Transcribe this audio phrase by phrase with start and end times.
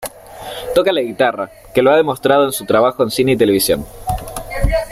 [0.73, 3.85] Toca la guitarra, que lo ha demostrado en su trabajo en cine y televisión.